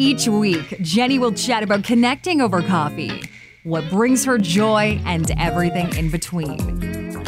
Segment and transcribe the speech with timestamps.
[0.00, 3.20] Each week, Genny will chat about connecting over coffee,
[3.64, 7.24] what brings her joy, and everything in between.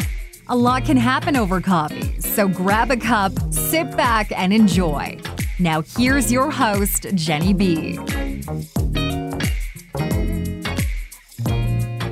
[0.47, 5.19] A lot can happen over coffee, so grab a cup, sit back, and enjoy.
[5.59, 7.97] Now, here's your host, Genny B.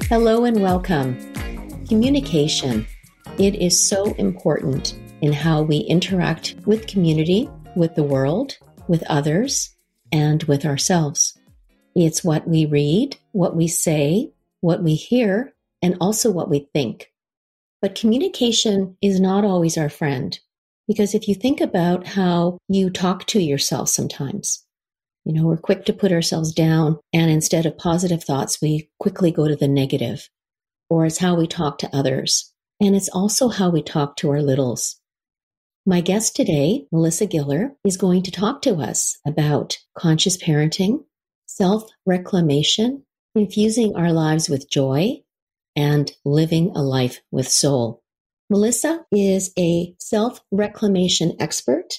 [0.10, 1.18] Hello and welcome.
[1.88, 2.86] Communication.
[3.38, 8.58] It is so important in how we interact with community, with the world,
[8.90, 9.73] with others,
[10.12, 11.38] and with ourselves.
[11.96, 17.12] It's what we read, what we say, what we hear, and also what we think.
[17.82, 20.38] But communication is not always our friend.
[20.88, 24.66] Because if you think about how you talk to yourself sometimes,
[25.24, 29.32] you know, we're quick to put ourselves down, and instead of positive thoughts, we quickly
[29.32, 30.28] go to the negative.
[30.90, 32.52] Or it's how we talk to others.
[32.82, 35.00] And it's also how we talk to our littles.
[35.90, 41.06] My guest today, Melissa Giller, is going to talk to us about conscious parenting,
[41.48, 45.23] self reclamation, infusing our lives with joy,
[45.76, 48.04] and living a life with soul.
[48.52, 51.95] Melissa is a self reclamation expert,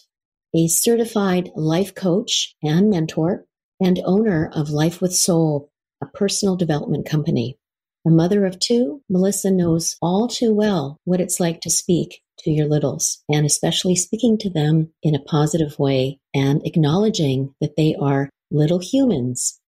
[0.55, 3.45] a certified life coach and mentor,
[3.81, 5.69] and owner of Life with Soul,
[6.01, 7.59] a personal development company.
[8.07, 12.51] A mother of two, Melissa knows all too well what it's like to speak to
[12.51, 17.95] your littles, and especially speaking to them in a positive way and acknowledging that they
[18.01, 19.61] are little humans.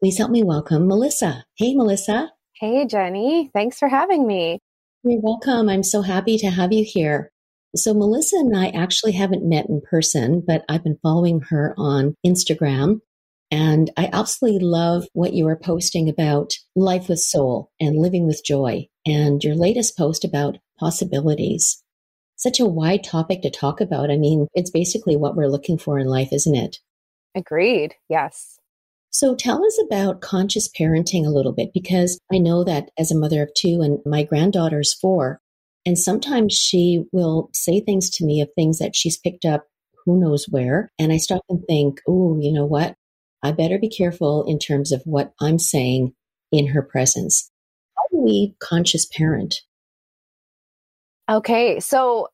[0.00, 1.44] Please help me welcome Melissa.
[1.56, 2.32] Hey, Melissa.
[2.54, 3.50] Hey, Genny.
[3.52, 4.58] Thanks for having me.
[5.04, 5.68] You're welcome.
[5.68, 7.30] I'm so happy to have you here.
[7.74, 12.14] So, Melissa and I actually haven't met in person, but I've been following her on
[12.26, 13.00] Instagram.
[13.50, 18.44] And I absolutely love what you are posting about life with soul and living with
[18.44, 21.82] joy, and your latest post about possibilities
[22.42, 24.10] such a wide topic to talk about.
[24.10, 26.78] I mean, it's basically what we're looking for in life, isn't it?
[27.36, 27.94] Agreed.
[28.08, 28.58] Yes.
[29.10, 33.16] So tell us about conscious parenting a little bit, because I know that as a
[33.16, 35.40] mother of two and my granddaughter's four,
[35.86, 39.66] and sometimes she will say things to me of things that she's picked up
[40.04, 40.90] who knows where.
[40.98, 42.94] And I stop and think, oh, you know what?
[43.42, 46.14] I better be careful in terms of what I'm saying
[46.50, 47.50] in her presence.
[47.96, 49.56] How do we conscious parent?
[51.30, 51.80] Okay.
[51.80, 52.28] So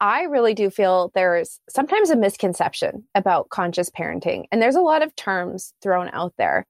[0.00, 5.02] I really do feel there's sometimes a misconception about conscious parenting, and there's a lot
[5.02, 6.66] of terms thrown out there.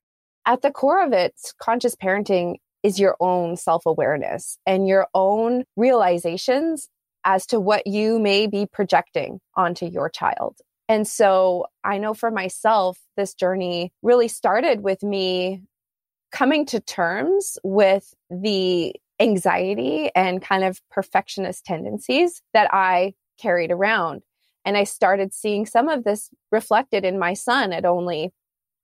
[0.46, 5.64] At the core of it, conscious parenting is your own self awareness and your own
[5.76, 6.88] realizations
[7.24, 10.58] as to what you may be projecting onto your child.
[10.88, 15.62] And so I know for myself, this journey really started with me
[16.30, 24.22] coming to terms with the anxiety and kind of perfectionist tendencies that I carried around.
[24.64, 28.32] And I started seeing some of this reflected in my son at only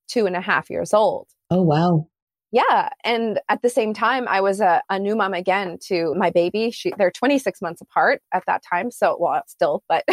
[0.07, 1.27] two and a half years old.
[1.49, 2.07] Oh, wow.
[2.51, 2.89] Yeah.
[3.03, 6.69] And at the same time, I was a, a new mom again to my baby.
[6.71, 8.91] She, they're 26 months apart at that time.
[8.91, 10.03] So, well, still, but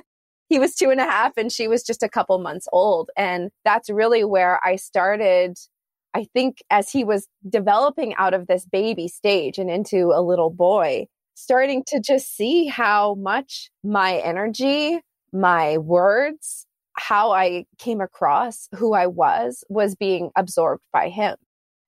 [0.48, 3.10] he was two and a half and she was just a couple months old.
[3.16, 5.58] And that's really where I started
[6.14, 10.50] I think as he was developing out of this baby stage and into a little
[10.50, 15.00] boy, starting to just see how much my energy,
[15.32, 21.36] my words, how I came across who I was, was being absorbed by him.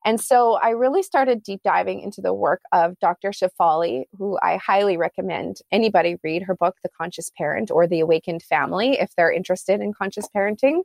[0.05, 3.31] And so I really started deep diving into the work of Dr.
[3.31, 8.43] Shefali, who I highly recommend anybody read her book, The Conscious Parent or The Awakened
[8.43, 10.83] Family, if they're interested in conscious parenting.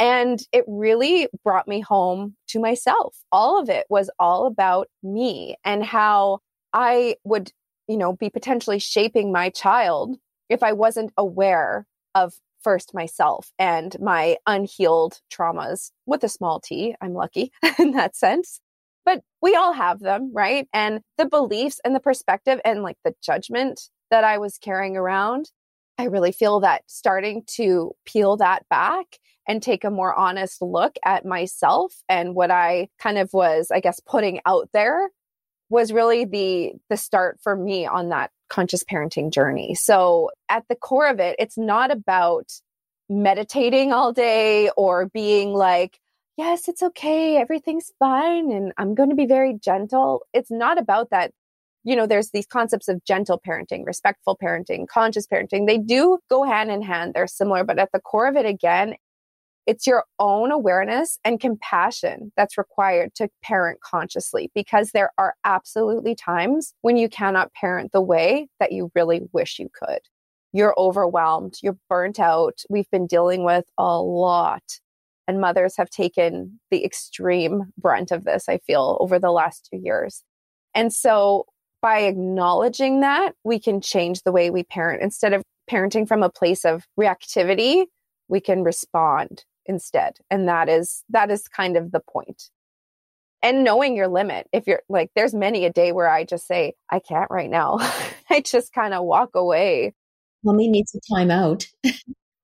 [0.00, 3.16] And it really brought me home to myself.
[3.30, 6.38] All of it was all about me and how
[6.72, 7.52] I would,
[7.86, 10.16] you know, be potentially shaping my child
[10.48, 16.94] if I wasn't aware of first myself and my unhealed traumas with a small t.
[17.00, 18.60] I'm lucky in that sense.
[19.04, 20.68] but we all have them, right?
[20.72, 25.50] And the beliefs and the perspective and like the judgment that I was carrying around,
[25.98, 30.96] I really feel that starting to peel that back and take a more honest look
[31.04, 35.10] at myself and what I kind of was, I guess, putting out there
[35.70, 39.74] was really the the start for me on that conscious parenting journey.
[39.74, 42.50] So at the core of it, it's not about
[43.08, 45.98] meditating all day or being like,
[46.36, 50.22] yes, it's okay, everything's fine, and I'm going to be very gentle.
[50.32, 51.32] It's not about that.
[51.82, 55.66] You know, there's these concepts of gentle parenting, respectful parenting, conscious parenting.
[55.66, 57.14] They do go hand in hand.
[57.14, 58.94] They're similar, but at the core of it, again,
[59.70, 66.16] it's your own awareness and compassion that's required to parent consciously because there are absolutely
[66.16, 70.00] times when you cannot parent the way that you really wish you could.
[70.52, 72.62] You're overwhelmed, you're burnt out.
[72.68, 74.80] We've been dealing with a lot.
[75.28, 79.78] And mothers have taken the extreme brunt of this, I feel, over the last two
[79.78, 80.24] years.
[80.74, 81.46] And so
[81.80, 85.00] by acknowledging that, we can change the way we parent.
[85.00, 87.84] Instead of parenting from a place of reactivity,
[88.26, 92.50] we can respond instead and that is that is kind of the point.
[93.42, 96.74] And knowing your limit if you're like there's many a day where i just say
[96.90, 97.78] i can't right now.
[98.30, 99.94] I just kind of walk away.
[100.44, 101.66] Mommy needs a timeout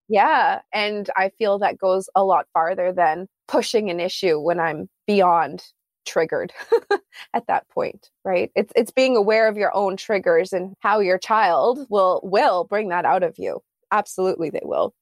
[0.09, 4.89] yeah and i feel that goes a lot farther than pushing an issue when i'm
[5.05, 5.65] beyond
[6.07, 6.53] triggered
[7.35, 8.51] at that point right?
[8.55, 12.89] It's it's being aware of your own triggers and how your child will will bring
[12.89, 13.61] that out of you.
[13.93, 14.93] Absolutely they will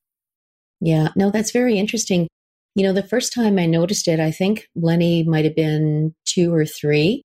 [0.80, 2.28] yeah, no, that's very interesting.
[2.74, 6.52] You know, the first time I noticed it, I think Lenny might have been two
[6.52, 7.22] or three,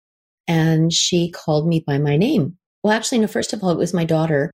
[0.47, 2.57] and she called me by my name.
[2.83, 4.51] Well, actually, no, first of all, it was my daughter.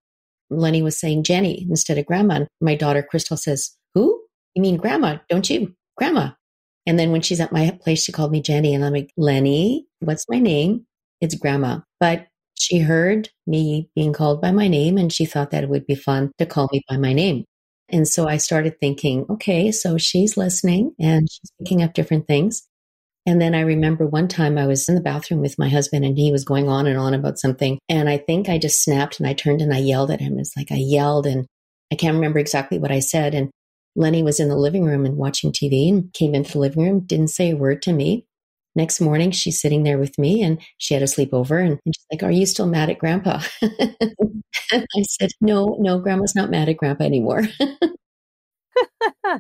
[0.50, 2.36] Lenny was saying Genny instead of grandma.
[2.36, 4.21] And my daughter, Crystal, says, Who?
[4.56, 5.74] You mean grandma, don't you?
[5.98, 6.31] Grandma.
[6.86, 8.74] And then when she's at my place, she called me Genny.
[8.74, 10.86] And I'm like, Lenny, what's my name?
[11.19, 11.80] It's grandma.
[12.00, 12.27] But
[12.57, 15.95] she heard me being called by my name and she thought that it would be
[15.95, 17.45] fun to call me by my name.
[17.90, 22.68] And so I started thinking, okay, so she's listening and she's picking up different things.
[23.28, 26.18] And then I remember one time I was in the bathroom with my husband and
[26.18, 27.80] he was going on and on about something.
[27.90, 30.38] And I think I just snapped and I turned and I yelled at him.
[30.38, 31.46] It's like I yelled and
[31.92, 33.34] I can't remember exactly what I said.
[33.34, 33.50] And
[33.96, 37.00] Lenny was in the living room and watching TV and came into the living room,
[37.02, 38.26] didn't say a word to me.
[38.75, 42.06] Next morning, she's sitting there with me and she had a sleepover and, and she's
[42.12, 43.42] like, Are you still mad at grandpa?
[43.62, 43.95] And
[44.95, 47.44] I said, No, no, grandma's not mad at grandpa anymore.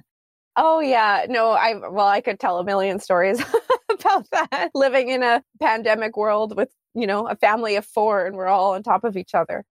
[0.55, 1.25] oh, yeah.
[1.27, 3.43] No, I, well, I could tell a million stories
[3.91, 4.71] about that.
[4.73, 8.73] Living in a pandemic world with, you know, a family of four and we're all
[8.73, 9.65] on top of each other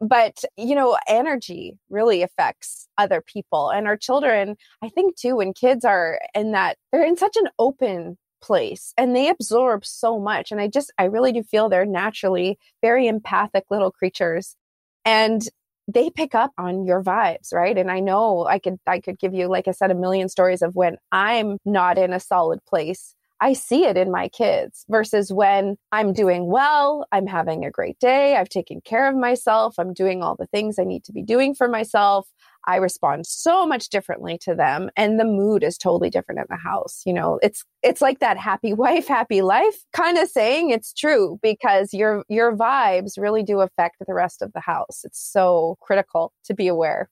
[0.00, 5.52] but you know energy really affects other people and our children i think too when
[5.52, 10.50] kids are in that they're in such an open place and they absorb so much
[10.50, 14.56] and i just i really do feel they're naturally very empathic little creatures
[15.04, 15.42] and
[15.88, 17.76] they pick up on your vibes right?
[17.76, 20.62] And i know i could i could give you like i said a million stories
[20.62, 25.32] of when i'm not in a solid place I see it in my kids versus
[25.32, 29.94] when I'm doing well, I'm having a great day, I've taken care of myself, I'm
[29.94, 32.28] doing all the things I need to be doing for myself.
[32.66, 36.56] I respond so much differently to them and the mood is totally different in the
[36.56, 37.00] house.
[37.06, 41.38] You know, it's it's like that happy wife, happy life kind of saying it's true
[41.42, 45.00] because your your vibes really do affect the rest of the house.
[45.04, 47.08] It's so critical to be aware.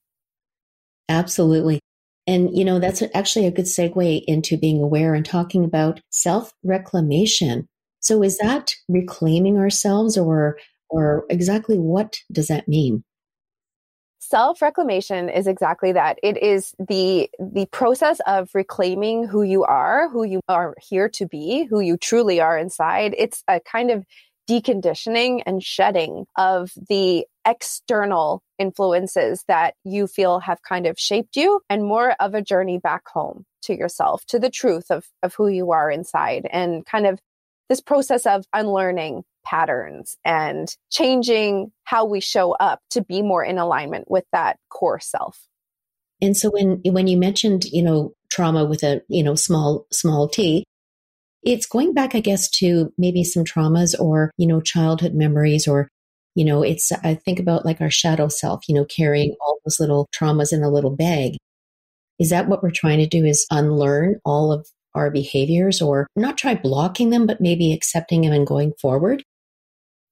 [1.09, 1.81] Absolutely.
[2.29, 6.53] And, you know, that's actually a good segue into being aware and talking about self
[6.63, 7.67] reclamation.
[8.01, 10.59] So is that reclaiming ourselves or,
[10.91, 13.03] or exactly what does that mean?
[14.19, 16.19] Self reclamation is exactly that.
[16.23, 21.27] It is the, the process of reclaiming who you are, who you are here to
[21.27, 23.15] be, who you truly are inside.
[23.17, 24.05] It's a kind of
[24.51, 31.61] deconditioning and shedding of the external influences that you feel have kind of shaped you
[31.69, 35.49] and more of a journey back home to yourself, to the truth of, of who
[35.49, 37.19] you are inside and kind of
[37.69, 43.59] this process of unlearning patterns and changing how we show up to be more in
[43.59, 45.47] alignment with that core self.
[46.21, 50.29] And so when when you mentioned, you know, trauma with a, you know, small small
[50.29, 50.65] t,
[51.43, 55.89] it's going back, I guess, to maybe some traumas or, you know, childhood memories or,
[56.35, 59.81] you know, it's, I think about like our shadow self, you know, carrying all those
[59.81, 61.37] little traumas in a little bag.
[62.19, 66.39] Is that what we're trying to do is unlearn all of our behaviors or not
[66.39, 69.23] try blocking them, but maybe accepting them and going forward?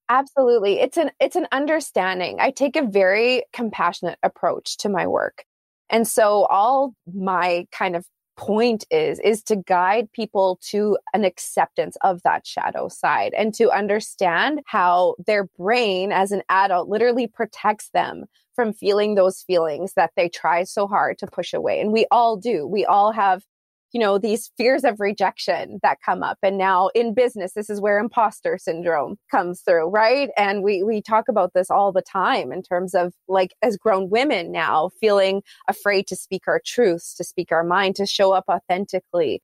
[0.09, 0.79] Absolutely.
[0.79, 2.37] It's an it's an understanding.
[2.39, 5.43] I take a very compassionate approach to my work.
[5.89, 8.05] And so all my kind of
[8.37, 13.71] point is is to guide people to an acceptance of that shadow side and to
[13.71, 18.25] understand how their brain as an adult literally protects them
[18.55, 21.79] from feeling those feelings that they try so hard to push away.
[21.79, 22.65] And we all do.
[22.65, 23.43] We all have
[23.91, 26.37] you know these fears of rejection that come up.
[26.43, 30.29] And now in business this is where imposter syndrome comes through right?
[30.37, 34.09] And we we talk about this all the time in terms of like as grown
[34.09, 38.45] women now feeling afraid to speak our truths to speak our mind to show up
[38.49, 39.41] authentically.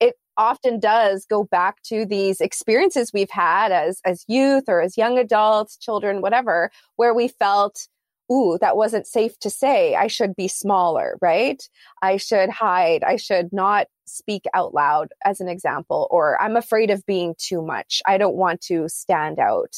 [0.00, 4.96] It often does go back to these experiences we've had as as youth or as
[4.96, 7.88] young adults children whatever where we felt
[8.32, 9.94] ooh, that wasn't safe to say.
[9.94, 11.62] I should be smaller, right?
[12.02, 13.02] I should hide.
[13.04, 17.62] I should not speak out loud, as an example, or I'm afraid of being too
[17.62, 18.02] much.
[18.06, 19.76] I don't want to stand out.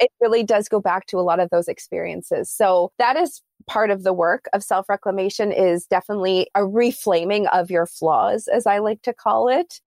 [0.00, 2.50] It really does go back to a lot of those experiences.
[2.50, 7.70] So that is part of the work of self reclamation is definitely a reflaming of
[7.70, 9.80] your flaws, as I like to call it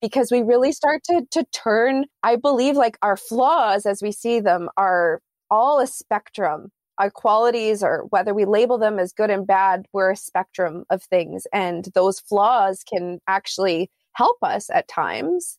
[0.00, 4.40] because we really start to to turn i believe like our flaws as we see
[4.40, 6.70] them are all a spectrum
[7.02, 11.02] our qualities or whether we label them as good and bad, we're a spectrum of
[11.02, 11.46] things.
[11.52, 15.58] And those flaws can actually help us at times.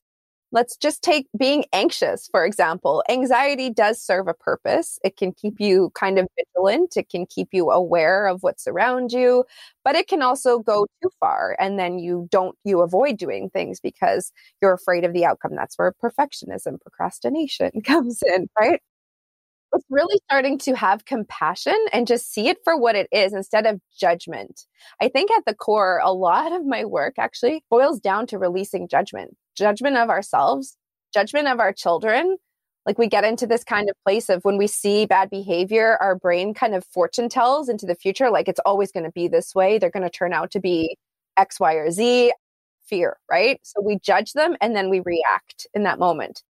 [0.52, 3.04] Let's just take being anxious, for example.
[3.10, 5.00] Anxiety does serve a purpose.
[5.04, 6.96] It can keep you kind of vigilant.
[6.96, 9.46] It can keep you aware of what's around you,
[9.84, 11.58] but it can also go too far.
[11.60, 14.32] And then you don't, you avoid doing things because
[14.62, 15.56] you're afraid of the outcome.
[15.56, 18.80] That's where perfectionism, procrastination comes in, right?
[19.74, 23.66] It's really starting to have compassion and just see it for what it is instead
[23.66, 24.62] of judgment.
[25.02, 28.88] I think at the core, a lot of my work actually boils down to releasing
[28.88, 30.78] judgment, judgment of ourselves,
[31.14, 32.38] judgment of our children.
[32.86, 36.16] Like we get into this kind of place of when we see bad behavior, our
[36.16, 39.56] brain kind of fortune tells into the future, like it's always going to be this
[39.56, 39.80] way.
[39.80, 40.98] They're going to turn out to be
[41.38, 42.34] X, Y, or Z
[42.86, 43.60] fear, right?
[43.64, 46.44] So we judge them and then we react in that moment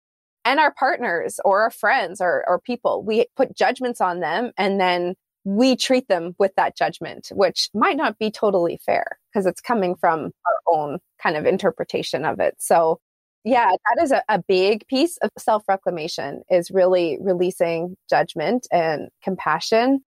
[0.45, 3.03] and our partners or our friends or, or people.
[3.03, 7.97] We put judgments on them and then we treat them with that judgment, which might
[7.97, 12.55] not be totally fair because it's coming from our own kind of interpretation of it.
[12.59, 12.99] So,
[13.43, 19.09] yeah, that is a, a big piece of self reclamation is really releasing judgment and
[19.21, 20.01] compassion.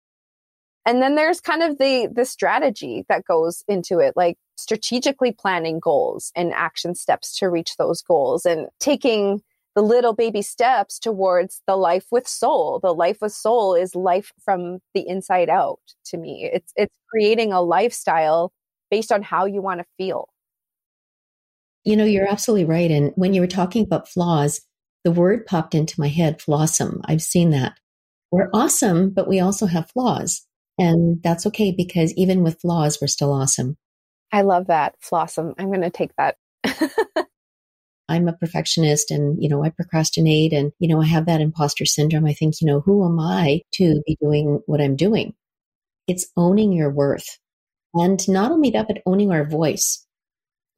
[0.87, 5.81] And then there's kind of the the strategy that goes into it, like strategically planning
[5.81, 9.43] goals and action steps to reach those goals and taking
[9.77, 12.81] the little baby steps towards the life with soul.
[12.83, 16.51] The life with soul is life from the inside out to me.
[16.53, 18.53] It's it's creating a lifestyle
[18.91, 20.31] based on how you want to feel.
[21.85, 22.91] You know, you're absolutely right.
[22.91, 24.63] And when you were talking about flaws,
[25.05, 27.01] the word popped into my head, flawsome.
[27.05, 27.79] I've seen that.
[28.33, 30.45] We're awesome, but we also have flaws.
[30.79, 33.77] And that's okay because even with flaws, we're still awesome.
[34.33, 34.97] I love that.
[35.01, 35.55] Flawsome.
[35.59, 36.37] I'm going to take that.
[38.09, 41.85] I'm a perfectionist and, you know, I procrastinate and, you know, I have that imposter
[41.85, 42.27] syndrome.
[42.27, 45.35] I think, you know, who am I to be doing what I'm doing?
[46.07, 47.39] It's owning your worth.
[47.95, 50.05] And not only that, but owning our voice.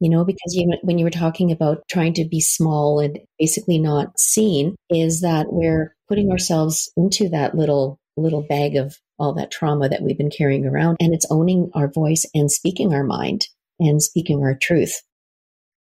[0.01, 3.77] You know, because you, when you were talking about trying to be small and basically
[3.77, 9.51] not seen, is that we're putting ourselves into that little little bag of all that
[9.51, 13.47] trauma that we've been carrying around, and it's owning our voice and speaking our mind
[13.79, 15.01] and speaking our truth.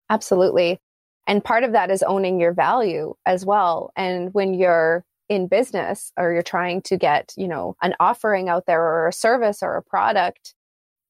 [0.10, 0.78] Absolutely.
[1.28, 3.92] And part of that is owning your value as well.
[3.96, 8.66] And when you're in business or you're trying to get, you know, an offering out
[8.68, 10.54] there or a service or a product,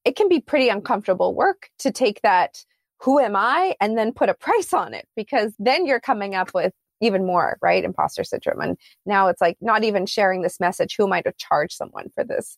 [0.05, 2.63] it can be pretty uncomfortable work to take that
[3.01, 6.51] who am I and then put a price on it because then you're coming up
[6.53, 7.83] with even more, right?
[7.83, 8.61] Imposter syndrome.
[8.61, 10.95] And now it's like not even sharing this message.
[10.97, 12.57] Who am I to charge someone for this?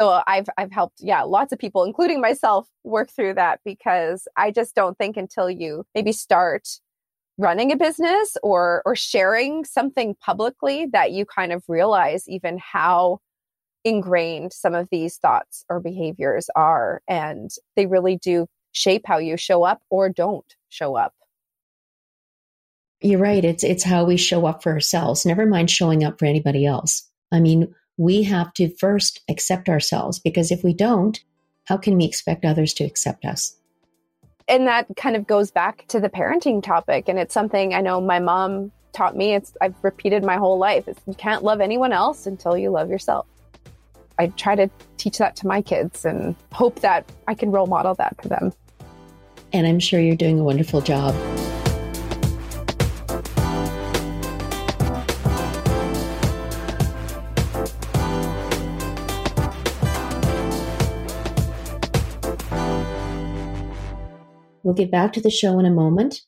[0.00, 4.50] So I've I've helped yeah lots of people including myself work through that because I
[4.50, 6.68] just don't think until you maybe start
[7.38, 13.20] running a business or or sharing something publicly that you kind of realize even how
[13.84, 19.36] ingrained some of these thoughts or behaviors are and they really do shape how you
[19.36, 21.14] show up or don't show up.
[23.00, 23.44] You're right.
[23.44, 25.24] It's it's how we show up for ourselves.
[25.24, 27.08] Never mind showing up for anybody else.
[27.30, 31.22] I mean we have to first accept ourselves because if we don't,
[31.64, 33.56] how can we expect others to accept us?
[34.48, 37.08] And that kind of goes back to the parenting topic.
[37.08, 39.34] And it's something I know my mom taught me.
[39.34, 40.88] It's I've repeated my whole life.
[40.88, 43.26] It's, you can't love anyone else until you love yourself.
[44.18, 47.94] I try to teach that to my kids and hope that I can role model
[47.96, 48.52] that to them.
[49.52, 51.14] And I'm sure you're doing a wonderful job.
[64.68, 66.20] We'll get back to the show in a moment.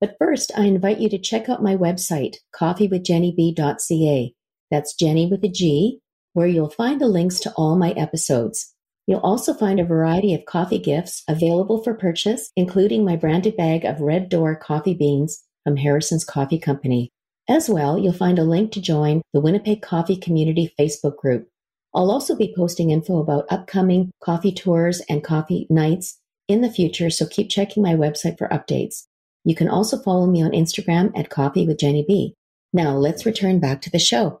[0.00, 4.34] But first, I invite you to check out my website, coffeewithgennyb.ca.
[4.70, 5.98] That's Genny with a G,
[6.32, 8.72] where you'll find the links to all my episodes.
[9.08, 13.84] You'll also find a variety of coffee gifts available for purchase, including my branded bag
[13.84, 17.10] of Red Door coffee beans from Harrison's Coffee Company.
[17.48, 21.48] As well, you'll find a link to join the Winnipeg Coffee Community Facebook group.
[21.92, 27.10] I'll also be posting info about upcoming coffee tours and coffee nights in the future,
[27.10, 29.04] so keep checking my website for updates.
[29.44, 32.34] You can also follow me on Instagram at Coffee with Genny B.
[32.72, 34.40] Now let's return back to the show.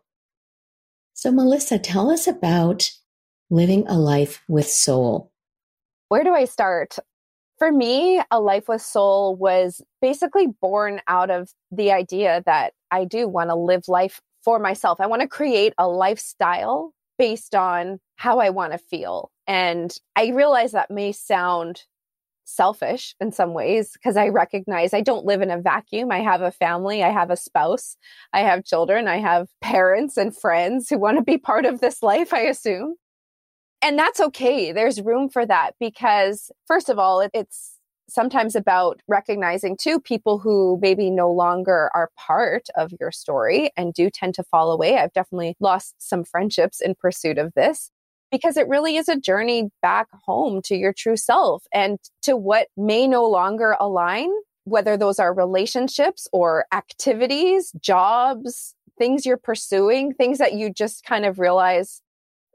[1.14, 2.90] So, Melissa, tell us about
[3.50, 5.32] living a life with soul.
[6.08, 6.98] Where do I start?
[7.58, 13.04] For me, a life with soul was basically born out of the idea that I
[13.04, 15.00] do want to live life for myself.
[15.00, 19.30] I want to create a lifestyle based on how I want to feel.
[19.46, 21.84] And I realize that may sound
[22.48, 26.10] selfish in some ways because I recognize I don't live in a vacuum.
[26.10, 27.96] I have a family, I have a spouse,
[28.32, 32.02] I have children, I have parents and friends who want to be part of this
[32.02, 32.94] life, I assume.
[33.82, 34.72] And that's okay.
[34.72, 37.74] There's room for that because, first of all, it's
[38.08, 43.92] sometimes about recognizing too people who maybe no longer are part of your story and
[43.92, 44.96] do tend to fall away.
[44.96, 47.90] I've definitely lost some friendships in pursuit of this
[48.30, 52.68] because it really is a journey back home to your true self and to what
[52.76, 54.30] may no longer align,
[54.64, 61.24] whether those are relationships or activities, jobs, things you're pursuing, things that you just kind
[61.24, 62.02] of realize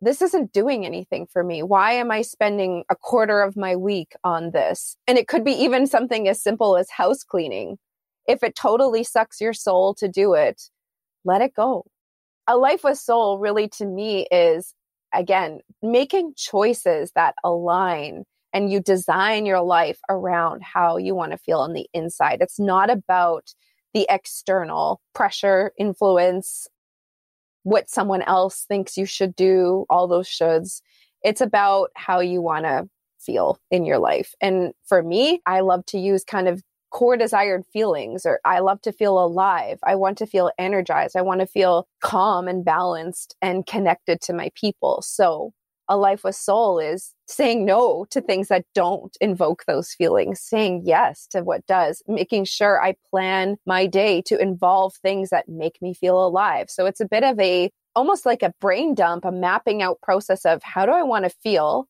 [0.01, 1.63] this isn't doing anything for me.
[1.63, 4.97] Why am I spending a quarter of my week on this?
[5.07, 7.77] And it could be even something as simple as house cleaning.
[8.27, 10.61] If it totally sucks your soul to do it,
[11.23, 11.85] let it go.
[12.47, 14.73] A life with soul really to me is
[15.13, 21.37] again, making choices that align and you design your life around how you want to
[21.37, 22.37] feel on the inside.
[22.41, 23.53] It's not about
[23.93, 26.67] the external pressure, influence,
[27.63, 30.81] what someone else thinks you should do, all those shoulds.
[31.23, 32.87] It's about how you want to
[33.19, 34.33] feel in your life.
[34.41, 36.61] And for me, I love to use kind of
[36.93, 39.79] core desired feelings or I love to feel alive.
[39.83, 41.17] I want to feel energized.
[41.17, 45.01] I want to feel calm and balanced and connected to my people.
[45.01, 45.51] So
[45.89, 50.83] a life with soul is saying no to things that don't invoke those feelings, saying
[50.85, 55.81] yes to what does, making sure I plan my day to involve things that make
[55.81, 56.69] me feel alive.
[56.69, 60.45] So it's a bit of a almost like a brain dump, a mapping out process
[60.45, 61.87] of how do I want to feel?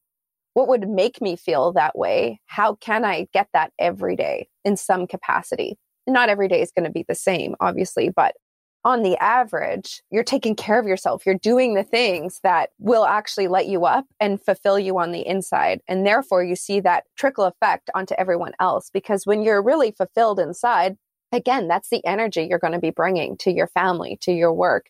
[0.54, 2.40] What would make me feel that way?
[2.46, 5.78] How can I get that every day in some capacity?
[6.08, 8.36] Not every day is going to be the same, obviously, but
[8.86, 11.26] on the average, you're taking care of yourself.
[11.26, 15.26] You're doing the things that will actually light you up and fulfill you on the
[15.26, 15.80] inside.
[15.88, 18.90] And therefore, you see that trickle effect onto everyone else.
[18.94, 20.98] Because when you're really fulfilled inside,
[21.32, 24.88] again, that's the energy you're going to be bringing to your family, to your work.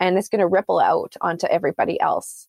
[0.00, 2.48] And it's going to ripple out onto everybody else.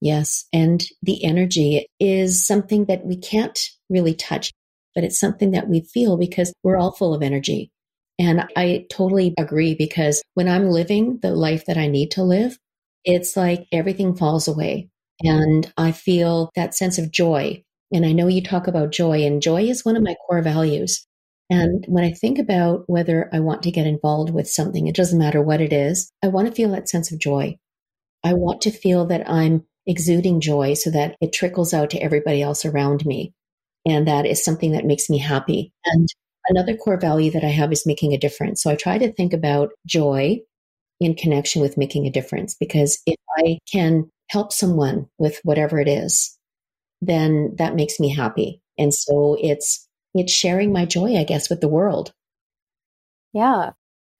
[0.00, 0.46] Yes.
[0.52, 3.58] And the energy is something that we can't
[3.90, 4.52] really touch,
[4.94, 7.70] but it's something that we feel because we're all full of energy.
[8.18, 12.58] And I totally agree because when I'm living the life that I need to live,
[13.04, 14.88] it's like everything falls away.
[15.22, 17.62] And I feel that sense of joy.
[17.92, 21.06] And I know you talk about joy, and joy is one of my core values.
[21.50, 25.18] And when I think about whether I want to get involved with something, it doesn't
[25.18, 27.56] matter what it is, I want to feel that sense of joy.
[28.22, 32.42] I want to feel that I'm exuding joy so that it trickles out to everybody
[32.42, 33.32] else around me.
[33.86, 35.72] And that is something that makes me happy.
[35.84, 36.08] And
[36.48, 38.62] another core value that I have is making a difference.
[38.62, 40.40] So I try to think about joy
[41.00, 45.88] in connection with making a difference because if I can help someone with whatever it
[45.88, 46.36] is,
[47.00, 48.60] then that makes me happy.
[48.78, 52.12] And so it's it's sharing my joy, I guess, with the world.
[53.32, 53.70] Yeah.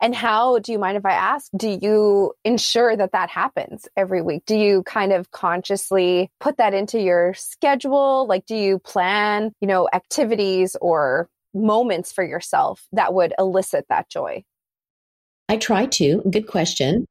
[0.03, 4.23] And how, do you mind if I ask, do you ensure that that happens every
[4.23, 4.45] week?
[4.47, 8.27] Do you kind of consciously put that into your schedule?
[8.27, 14.09] Like, do you plan, you know, activities or moments for yourself that would elicit that
[14.09, 14.43] joy?
[15.51, 16.23] I try to.
[16.31, 17.05] Good question.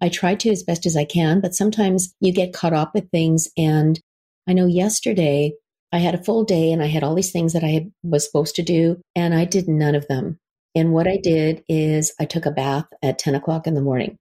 [0.00, 3.08] I try to as best as I can, but sometimes you get caught up with
[3.10, 3.48] things.
[3.56, 3.98] And
[4.46, 5.54] I know yesterday
[5.92, 8.56] I had a full day and I had all these things that I was supposed
[8.56, 10.38] to do, and I did none of them.
[10.74, 14.16] And what I did is I took a bath at 10 o'clock in the morning.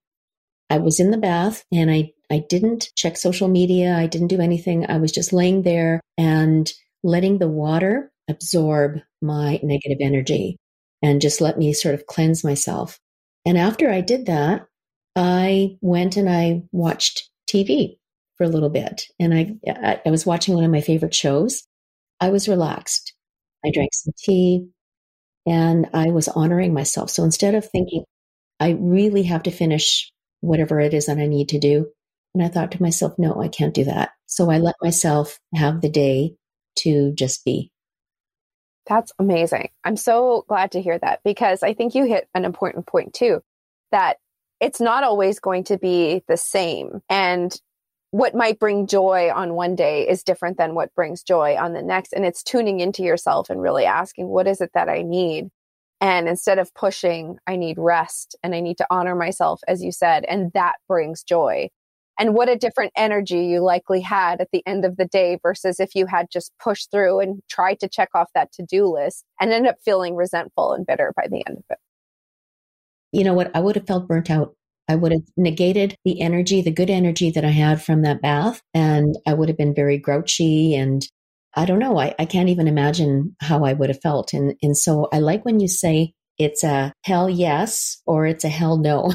[0.70, 3.96] I was in the bath and I, I didn't check social media.
[3.96, 4.90] I didn't do anything.
[4.90, 6.72] I was just laying there and
[7.04, 10.58] letting the water absorb my negative energy
[11.02, 12.98] and just let me sort of cleanse myself.
[13.46, 14.66] And after I did that,
[15.16, 17.98] I went and I watched TV
[18.38, 19.04] for a little bit.
[19.20, 21.64] And I, I was watching one of my favorite shows.
[22.20, 23.14] I was relaxed.
[23.66, 24.68] I drank some tea,
[25.46, 27.10] and I was honoring myself.
[27.10, 28.04] So instead of thinking,
[28.60, 31.88] I really have to finish whatever it is that I need to do,
[32.34, 34.12] and I thought to myself, no, I can't do that.
[34.26, 36.36] So I let myself have the day
[36.80, 37.72] to just be.
[38.88, 39.70] That's amazing.
[39.84, 43.42] I'm so glad to hear that because I think you hit an important point too
[43.92, 44.18] that
[44.60, 47.02] it's not always going to be the same.
[47.10, 47.56] And
[48.14, 51.82] what might bring joy on one day is different than what brings joy on the
[51.82, 52.14] next.
[52.14, 55.50] And it's tuning into yourself and really asking, what is it that I need?
[56.00, 59.92] And instead of pushing, I need rest and I need to honor myself, as you
[59.92, 61.70] said, and that brings joy
[62.20, 65.80] and what a different energy you likely had at the end of the day versus
[65.80, 69.52] if you had just pushed through and tried to check off that to-do list and
[69.52, 71.78] end up feeling resentful and bitter by the end of it.
[73.12, 73.52] You know what?
[73.56, 74.56] I would have felt burnt out.
[74.88, 78.62] I would have negated the energy, the good energy that I had from that bath,
[78.74, 81.08] and I would have been very grouchy and
[81.56, 82.00] I don't know.
[82.00, 84.34] I, I can't even imagine how I would have felt.
[84.34, 88.50] And and so I like when you say it's a hell yes or it's a
[88.50, 89.12] hell no.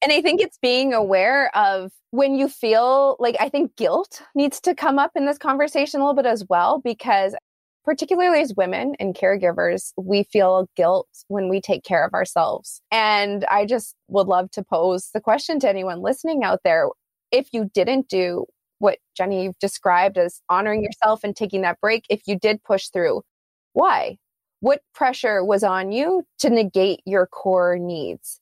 [0.00, 4.60] And I think it's being aware of when you feel like I think guilt needs
[4.60, 7.34] to come up in this conversation a little bit as well, because
[7.88, 12.82] particularly as women and caregivers, we feel guilt when we take care of ourselves.
[12.90, 16.88] And I just would love to pose the question to anyone listening out there
[17.32, 18.46] if you didn't do
[18.78, 23.22] what Genny described as honoring yourself and taking that break, if you did push through,
[23.72, 24.18] why?
[24.60, 28.40] What pressure was on you to negate your core needs?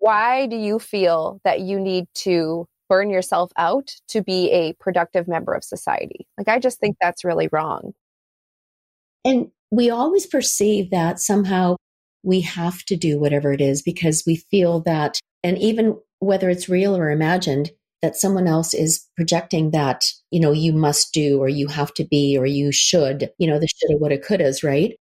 [0.00, 5.28] why do you feel that you need to burn yourself out to be a productive
[5.28, 6.26] member of society?
[6.36, 7.92] Like, I just think that's really wrong.
[9.24, 11.76] And we always perceive that somehow
[12.22, 16.68] we have to do whatever it is because we feel that, and even whether it's
[16.68, 17.70] real or imagined,
[18.02, 22.04] that someone else is projecting that, you know, you must do or you have to
[22.04, 24.96] be or you should, you know, the shoulda, woulda, couldas, right?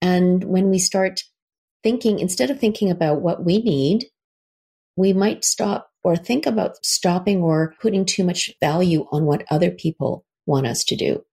[0.00, 1.22] And when we start
[1.82, 4.06] thinking, instead of thinking about what we need
[4.96, 9.70] we might stop or think about stopping or putting too much value on what other
[9.70, 11.24] people want us to do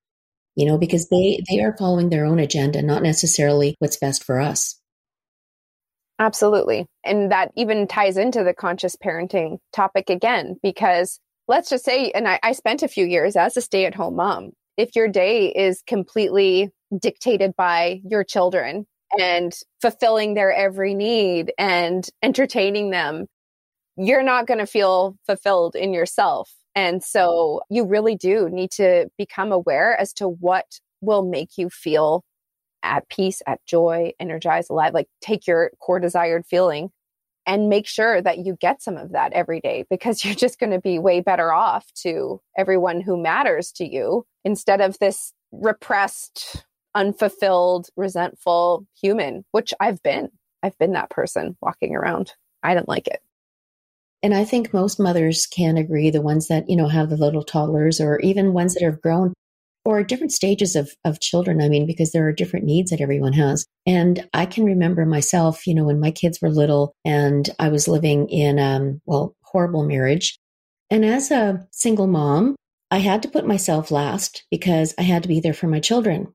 [0.55, 4.39] you know because they they are following their own agenda not necessarily what's best for
[4.39, 4.77] us.
[6.19, 6.85] Absolutely.
[7.03, 12.27] And that even ties into the conscious parenting topic again because let's just say and
[12.27, 14.51] I, I spent a few years as a stay-at-home mom.
[14.77, 18.85] If your day is completely dictated by your children
[19.19, 23.25] and fulfilling their every need and entertaining them
[23.97, 26.51] you're not going to feel fulfilled in yourself.
[26.75, 31.69] And so you really do need to become aware as to what will make you
[31.69, 32.23] feel
[32.83, 34.93] at peace, at joy, energized, alive.
[34.93, 36.91] Like take your core desired feeling
[37.45, 40.71] and make sure that you get some of that every day because you're just going
[40.71, 46.65] to be way better off to everyone who matters to you instead of this repressed,
[46.95, 50.29] unfulfilled, resentful human, which I've been.
[50.63, 52.33] I've been that person walking around.
[52.63, 53.21] I didn't like it.
[54.23, 57.43] And I think most mothers can agree, the ones that, you know, have the little
[57.43, 59.33] toddlers or even ones that have grown
[59.83, 61.61] or different stages of, of children.
[61.61, 63.65] I mean, because there are different needs that everyone has.
[63.87, 67.87] And I can remember myself, you know, when my kids were little and I was
[67.87, 70.37] living in, um, well, horrible marriage.
[70.91, 72.55] And as a single mom,
[72.91, 76.31] I had to put myself last because I had to be there for my children.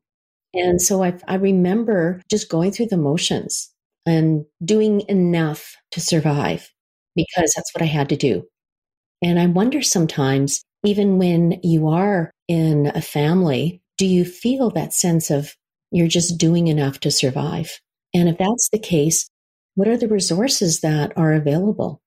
[0.54, 3.70] And so I, I remember just going through the motions
[4.06, 6.72] and doing enough to survive
[7.16, 8.44] because that's what I had to do.
[9.22, 14.92] And I wonder sometimes, even when you are in a family, do you feel that
[14.92, 15.56] sense of
[15.90, 17.80] you're just doing enough to survive?
[18.14, 19.28] And if that's the case,
[19.74, 22.00] what are the resources that are available?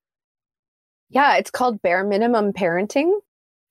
[1.10, 3.12] Yeah, it's called bare minimum parenting.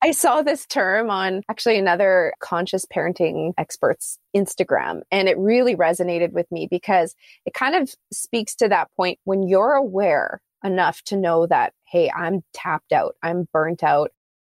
[0.03, 6.33] I saw this term on actually another conscious parenting expert's Instagram, and it really resonated
[6.33, 11.17] with me because it kind of speaks to that point when you're aware enough to
[11.17, 14.11] know that, hey, I'm tapped out, I'm burnt out,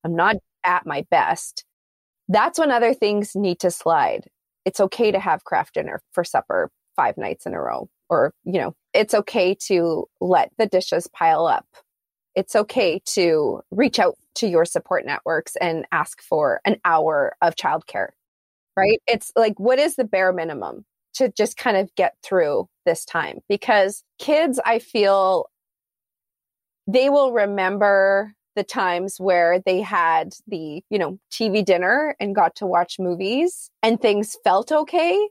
[0.04, 1.64] I'm not at my best.
[2.28, 4.30] That's when other things need to slide.
[4.66, 8.60] It's okay to have Kraft Dinner for supper five nights in a row, or, you
[8.60, 11.66] know, it's okay to let the dishes pile up.
[12.36, 17.56] It's okay to reach out to your support networks and ask for an hour of
[17.56, 18.10] childcare,
[18.78, 19.02] right?
[19.08, 20.86] It's like, what is the bare minimum
[21.16, 23.40] to just kind of get through this time?
[23.50, 25.48] Because kids, I feel,
[26.94, 32.56] they will remember the times where they had the, you know, TV dinner and got
[32.56, 35.30] to watch movies and things felt okay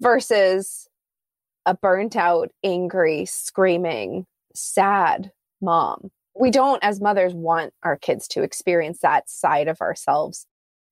[0.00, 0.88] versus
[1.64, 6.10] a burnt out, angry, screaming, sad mom.
[6.38, 10.46] We don't, as mothers, want our kids to experience that side of ourselves.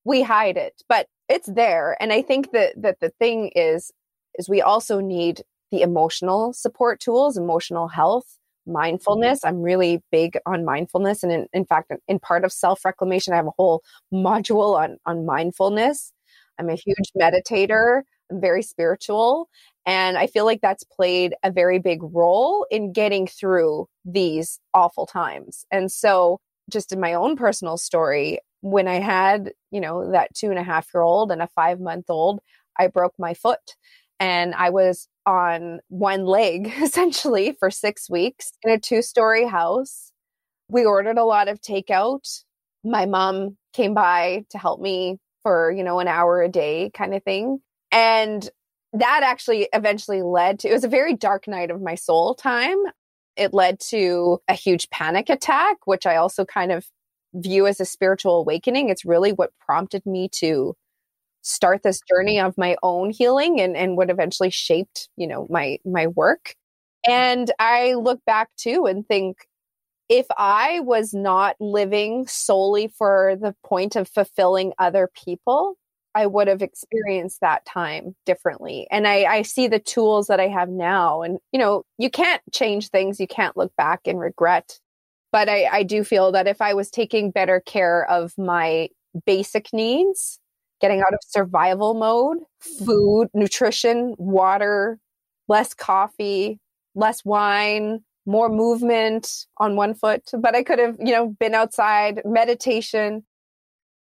[0.05, 1.97] We hide it, but it's there.
[2.01, 3.93] And I think that that the thing is
[4.39, 9.41] is we also need the emotional support tools, emotional health, mindfulness.
[9.41, 9.49] Mm-hmm.
[9.49, 11.23] I'm really big on mindfulness.
[11.23, 14.99] And in, in fact, in part of self reclamation, I have a whole module on,
[15.07, 16.13] on mindfulness.
[16.59, 16.91] I'm a mm-hmm.
[16.91, 18.03] huge meditator.
[18.31, 19.49] I'm very spiritual.
[19.85, 25.07] And I feel like that's played a very big role in getting through these awful
[25.07, 25.65] times.
[25.71, 30.51] And so, just in my own personal story, when I had, you know, that two
[30.51, 32.41] and a half year old and a five month old,
[32.77, 33.77] I broke my foot
[34.21, 40.13] and I was on one leg essentially for six weeks in a two story house.
[40.69, 42.43] We ordered a lot of takeout.
[42.85, 47.15] My mom came by to help me for, you know, an hour a day kind
[47.15, 47.61] of thing.
[47.93, 48.49] And
[48.93, 52.79] that actually eventually led to it was a very dark night of my soul time.
[53.37, 56.87] It led to a huge panic attack, which I also kind of
[57.35, 58.89] view as a spiritual awakening.
[58.89, 60.75] It's really what prompted me to
[61.47, 65.79] start this journey of my own healing and, and what eventually shaped, you know, my
[65.85, 66.55] my work.
[67.09, 69.37] And I look back too and think
[70.09, 75.77] if I was not living solely for the point of fulfilling other people,
[76.15, 78.87] I would have experienced that time differently.
[78.91, 81.23] And I, I see the tools that I have now.
[81.23, 84.81] And, you know, you can't change things, you can't look back and regret.
[85.31, 88.89] But I, I do feel that if I was taking better care of my
[89.27, 90.39] basic needs,
[90.81, 94.99] getting out of survival mode, food, nutrition, water,
[95.49, 96.59] less coffee,
[96.95, 100.23] less wine, more movement on one foot.
[100.39, 103.25] But I could have, you know, been outside, meditation.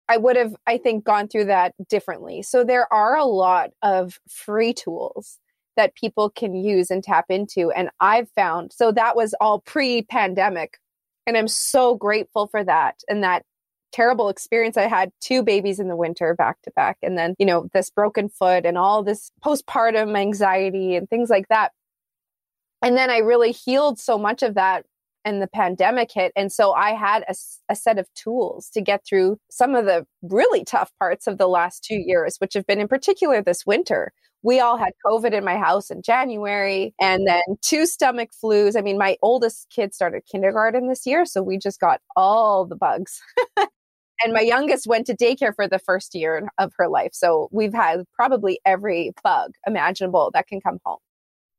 [0.09, 2.43] I would have, I think, gone through that differently.
[2.43, 5.39] So there are a lot of free tools
[5.77, 7.71] that people can use and tap into.
[7.71, 10.79] And I've found, so that was all pre pandemic.
[11.27, 12.97] And I'm so grateful for that.
[13.09, 13.45] And that
[13.93, 14.77] terrible experience.
[14.77, 17.91] I had two babies in the winter back to back, and then, you know, this
[17.91, 21.73] broken foot and all this postpartum anxiety and things like that.
[22.83, 24.85] And then I really healed so much of that
[25.25, 26.33] and the pandemic hit.
[26.35, 27.35] And so I had a,
[27.69, 31.49] a, set of tools to get through some of the really tough parts of the
[31.49, 34.13] last two years, which have been in particular this winter.
[34.43, 38.77] We all had COVID in my house in January and then two stomach flus.
[38.77, 41.27] I mean, my oldest kid started kindergarten this year.
[41.27, 43.21] So we just got all the bugs.
[44.23, 47.11] and my youngest went to daycare for the first year of her life.
[47.13, 50.99] So we've had probably every bug imaginable that can come home.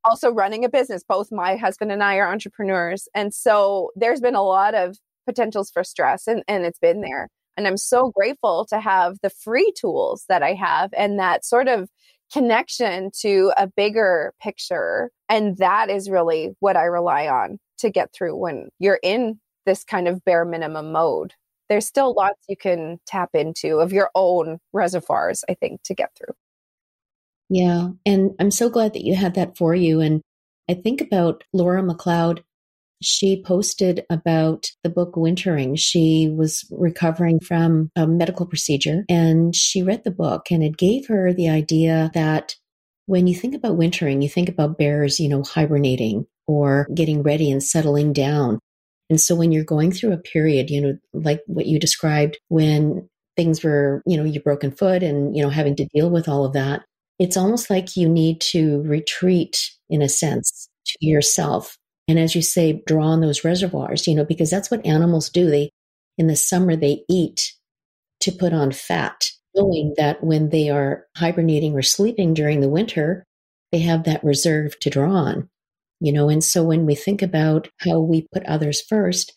[0.04, 3.08] Also, running a business, both my husband and I are entrepreneurs.
[3.14, 4.96] And so there's been a lot of
[5.26, 7.28] potentials for stress, and, and it's been there.
[7.56, 11.68] And I'm so grateful to have the free tools that I have and that sort
[11.68, 11.88] of
[12.32, 15.10] connection to a bigger picture.
[15.28, 19.84] And that is really what I rely on to get through when you're in this
[19.84, 21.34] kind of bare minimum mode
[21.72, 26.10] there's still lots you can tap into of your own reservoirs, I think, to get
[26.14, 26.34] through.
[27.48, 27.88] Yeah.
[28.04, 30.00] And I'm so glad that you had that for you.
[30.00, 30.20] And
[30.68, 32.42] I think about Laura McLeod.
[33.00, 35.76] She posted about the book Wintering.
[35.76, 41.08] She was recovering from a medical procedure and she read the book and it gave
[41.08, 42.54] her the idea that
[43.06, 47.50] when you think about wintering, you think about bears, you know, hibernating or getting ready
[47.50, 48.58] and settling down.
[49.10, 53.08] And so when you're going through a period, you know, like what you described when
[53.36, 56.44] things were, you know, your broken foot and, you know, having to deal with all
[56.44, 56.84] of that,
[57.18, 61.76] it's almost like you need to retreat in a sense to yourself.
[62.08, 65.50] And as you say, draw on those reservoirs, you know, because that's what animals do.
[65.50, 65.70] They,
[66.18, 67.52] in the summer, they eat
[68.20, 73.24] to put on fat, knowing that when they are hibernating or sleeping during the winter,
[73.70, 75.48] they have that reserve to draw on
[76.02, 79.32] you know and so when we think about how we put others first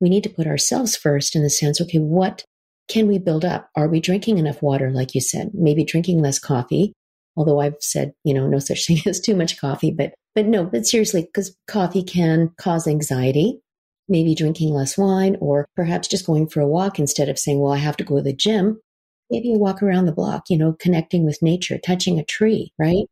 [0.00, 2.44] we need to put ourselves first in the sense okay what
[2.88, 3.68] can we build up?
[3.74, 5.50] Are we drinking enough water like you said?
[5.54, 6.92] Maybe drinking less coffee
[7.36, 10.64] although i've said you know no such thing as too much coffee but but no
[10.64, 13.60] but seriously because coffee can cause anxiety.
[14.08, 17.72] Maybe drinking less wine or perhaps just going for a walk instead of saying well
[17.72, 18.80] i have to go to the gym.
[19.30, 23.06] Maybe a walk around the block you know connecting with nature touching a tree right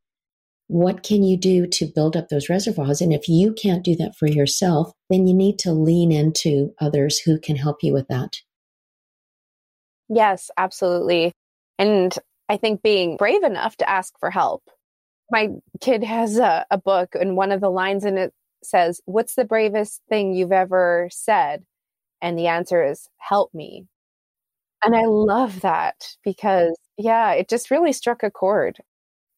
[0.69, 3.01] what can you do to build up those reservoirs?
[3.01, 7.19] And if you can't do that for yourself, then you need to lean into others
[7.19, 8.39] who can help you with that.
[10.09, 11.33] Yes, absolutely.
[11.79, 12.15] And
[12.49, 14.63] I think being brave enough to ask for help.
[15.31, 15.49] My
[15.81, 19.45] kid has a, a book, and one of the lines in it says, What's the
[19.45, 21.65] bravest thing you've ever said?
[22.21, 23.87] And the answer is, Help me.
[24.85, 28.81] And I love that because, yeah, it just really struck a chord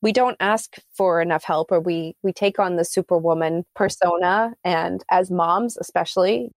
[0.02, 5.04] we don't ask for enough help or we we take on the superwoman persona and
[5.10, 6.50] as moms especially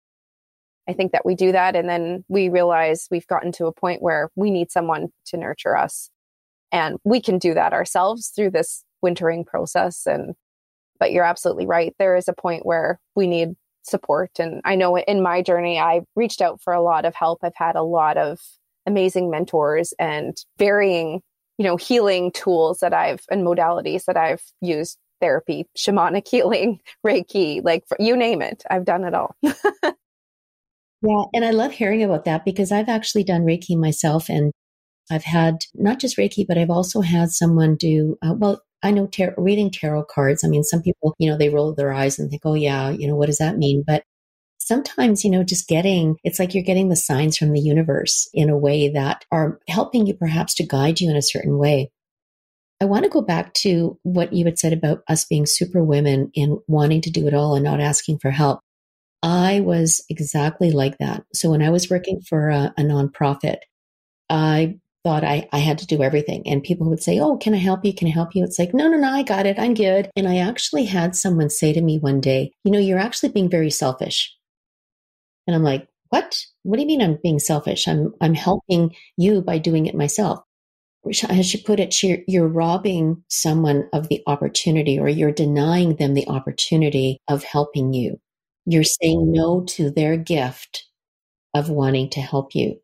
[0.87, 4.01] i think that we do that and then we realize we've gotten to a point
[4.01, 6.09] where we need someone to nurture us
[6.71, 10.05] And we can do that ourselves through this wintering process.
[10.05, 10.35] And,
[10.99, 11.93] but you're absolutely right.
[11.99, 13.49] There is a point where we need
[13.83, 14.31] support.
[14.39, 17.39] And I know in my journey, I reached out for a lot of help.
[17.43, 18.39] I've had a lot of
[18.85, 21.21] amazing mentors and varying,
[21.57, 27.63] you know, healing tools that I've and modalities that I've used therapy, shamanic healing, Reiki,
[27.63, 28.63] like you name it.
[28.69, 29.35] I've done it all.
[29.43, 31.23] yeah.
[31.33, 34.51] And I love hearing about that because I've actually done Reiki myself and
[35.09, 39.07] I've had not just Reiki, but I've also had someone do, uh, well, I know
[39.07, 40.43] tar- reading tarot cards.
[40.43, 43.07] I mean, some people, you know, they roll their eyes and think, oh, yeah, you
[43.07, 43.83] know, what does that mean?
[43.85, 44.03] But
[44.57, 48.49] sometimes, you know, just getting, it's like you're getting the signs from the universe in
[48.49, 51.91] a way that are helping you perhaps to guide you in a certain way.
[52.79, 56.29] I want to go back to what you had said about us being super women
[56.33, 58.59] in wanting to do it all and not asking for help.
[59.23, 61.23] I was exactly like that.
[61.33, 63.57] So when I was working for a, a nonprofit,
[64.29, 66.47] I thought I, I had to do everything.
[66.47, 67.93] And people would say, Oh, can I help you?
[67.93, 68.43] Can I help you?
[68.43, 69.57] It's like, no, no, no, I got it.
[69.57, 70.11] I'm good.
[70.15, 73.49] And I actually had someone say to me one day, you know, you're actually being
[73.49, 74.36] very selfish.
[75.47, 76.39] And I'm like, what?
[76.63, 77.87] What do you mean I'm being selfish?
[77.87, 80.39] I'm, I'm helping you by doing it myself.
[81.29, 81.95] As she put it,
[82.27, 88.19] you're robbing someone of the opportunity or you're denying them the opportunity of helping you.
[88.65, 90.85] You're saying no to their gift
[91.53, 92.81] of wanting to help you.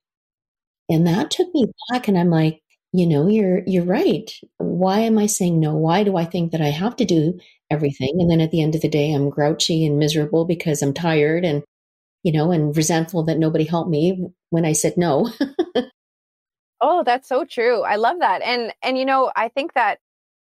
[0.89, 2.61] And that took me back and I'm like,
[2.93, 4.31] you know, you're you're right.
[4.57, 5.75] Why am I saying no?
[5.75, 7.39] Why do I think that I have to do
[7.71, 8.17] everything?
[8.19, 11.43] And then at the end of the day, I'm grouchy and miserable because I'm tired
[11.43, 11.63] and
[12.23, 15.29] you know, and resentful that nobody helped me when I said no.
[16.81, 17.81] oh, that's so true.
[17.81, 18.41] I love that.
[18.41, 19.99] And and you know, I think that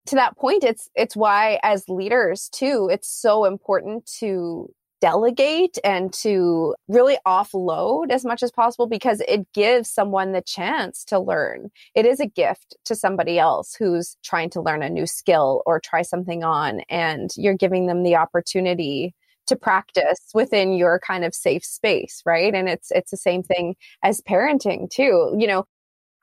[0.08, 6.14] to that point it's it's why as leaders too, it's so important to delegate and
[6.14, 11.72] to really offload as much as possible because it gives someone the chance to learn.
[11.96, 15.80] It is a gift to somebody else who's trying to learn a new skill or
[15.80, 19.16] try something on, and you're giving them the opportunity
[19.47, 23.75] to practice within your kind of safe space right and it's it's the same thing
[24.04, 25.65] as parenting too you know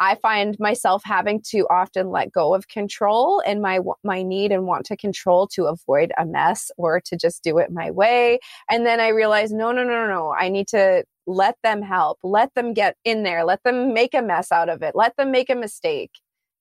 [0.01, 4.65] I find myself having to often let go of control and my my need and
[4.67, 8.39] want to control to avoid a mess or to just do it my way.
[8.71, 12.55] And then I realize, no, no, no, no, I need to let them help, let
[12.55, 15.51] them get in there, let them make a mess out of it, let them make
[15.51, 16.13] a mistake,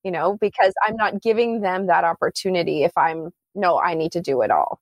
[0.03, 4.21] you know, because I'm not giving them that opportunity if I'm no, I need to
[4.21, 4.79] do it all.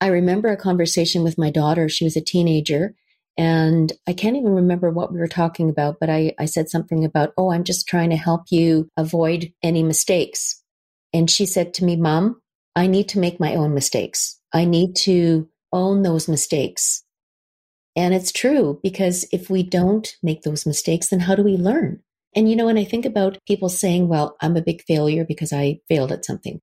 [0.00, 1.88] I remember a conversation with my daughter.
[1.88, 2.94] She was a teenager
[3.38, 7.04] and I can't even remember what we were talking about, but I, I said something
[7.04, 10.62] about, oh, I'm just trying to help you avoid any mistakes.
[11.12, 12.40] And she said to me, Mom,
[12.74, 14.40] I need to make my own mistakes.
[14.52, 17.02] I need to own those mistakes.
[17.94, 22.00] And it's true because if we don't make those mistakes, then how do we learn?
[22.34, 25.52] And you know, when I think about people saying, well, I'm a big failure because
[25.52, 26.60] I failed at something.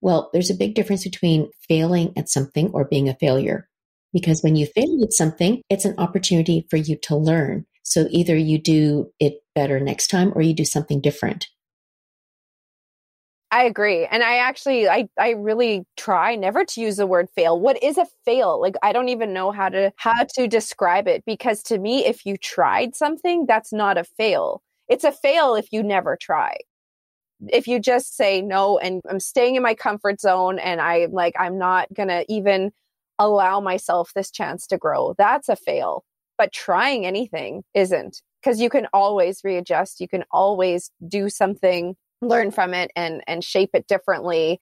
[0.00, 3.68] Well, there's a big difference between failing at something or being a failure.
[4.12, 7.66] Because when you fail at something, it's an opportunity for you to learn.
[7.82, 11.48] So either you do it better next time or you do something different.
[13.52, 14.06] I agree.
[14.06, 17.58] And I actually I I really try never to use the word fail.
[17.58, 18.60] What is a fail?
[18.60, 22.24] Like I don't even know how to how to describe it because to me if
[22.24, 24.62] you tried something, that's not a fail.
[24.88, 26.58] It's a fail if you never try.
[27.48, 31.34] If you just say no and I'm staying in my comfort zone and I'm like
[31.38, 32.72] I'm not going to even
[33.18, 35.14] allow myself this chance to grow.
[35.18, 36.04] That's a fail.
[36.38, 40.00] But trying anything isn't because you can always readjust.
[40.00, 44.60] You can always do something, learn from it and and shape it differently.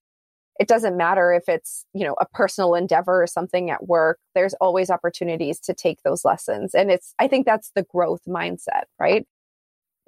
[0.59, 4.19] It doesn't matter if it's, you know, a personal endeavor or something at work.
[4.35, 6.75] There's always opportunities to take those lessons.
[6.75, 9.25] And it's I think that's the growth mindset, right?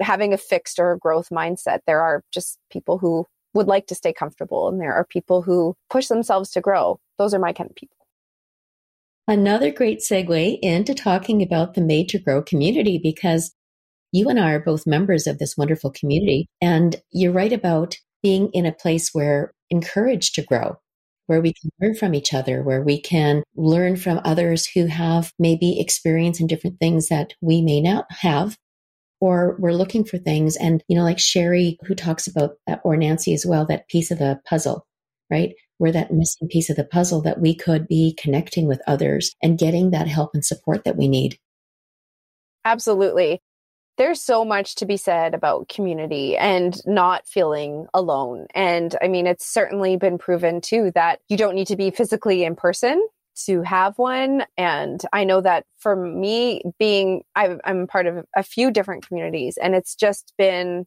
[0.00, 1.80] Having a fixed or growth mindset.
[1.86, 5.74] There are just people who would like to stay comfortable and there are people who
[5.88, 7.00] push themselves to grow.
[7.18, 7.96] Those are my kind of people.
[9.26, 13.54] Another great segue into talking about the Made to Grow community because
[14.12, 16.48] you and I are both members of this wonderful community.
[16.60, 20.76] And you're right about being in a place where encouraged to grow,
[21.26, 25.32] where we can learn from each other, where we can learn from others who have
[25.38, 28.56] maybe experience in different things that we may not have.
[29.20, 30.56] Or we're looking for things.
[30.56, 34.10] And, you know, like Sherry, who talks about, uh, or Nancy as well, that piece
[34.10, 34.86] of the puzzle,
[35.30, 35.52] right?
[35.80, 39.58] we're that missing piece of the puzzle that we could be connecting with others and
[39.58, 41.38] getting that help and support that we need.
[42.64, 43.40] Absolutely.
[43.96, 48.46] There's so much to be said about community and not feeling alone.
[48.54, 52.44] And I mean, it's certainly been proven too that you don't need to be physically
[52.44, 53.06] in person
[53.46, 54.44] to have one.
[54.56, 59.56] And I know that for me, being, i am part of a few different communities,
[59.60, 60.86] and it's just been